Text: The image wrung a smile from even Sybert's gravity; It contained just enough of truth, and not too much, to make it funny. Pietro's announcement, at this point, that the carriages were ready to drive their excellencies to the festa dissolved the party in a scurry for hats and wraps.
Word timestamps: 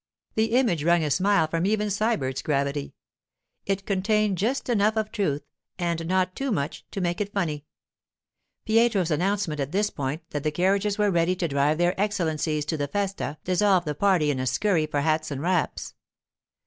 The 0.33 0.53
image 0.55 0.83
wrung 0.83 1.03
a 1.03 1.11
smile 1.11 1.45
from 1.47 1.67
even 1.67 1.89
Sybert's 1.89 2.41
gravity; 2.41 2.95
It 3.67 3.85
contained 3.85 4.39
just 4.39 4.67
enough 4.67 4.97
of 4.97 5.11
truth, 5.11 5.43
and 5.77 6.07
not 6.07 6.35
too 6.35 6.51
much, 6.51 6.87
to 6.89 7.01
make 7.01 7.21
it 7.21 7.31
funny. 7.31 7.65
Pietro's 8.65 9.11
announcement, 9.11 9.59
at 9.59 9.73
this 9.73 9.91
point, 9.91 10.23
that 10.31 10.41
the 10.41 10.49
carriages 10.49 10.97
were 10.97 11.11
ready 11.11 11.35
to 11.35 11.47
drive 11.47 11.77
their 11.77 11.93
excellencies 12.01 12.65
to 12.65 12.77
the 12.77 12.87
festa 12.87 13.37
dissolved 13.43 13.85
the 13.85 13.93
party 13.93 14.31
in 14.31 14.39
a 14.39 14.47
scurry 14.47 14.87
for 14.87 15.01
hats 15.01 15.29
and 15.29 15.43
wraps. 15.43 15.93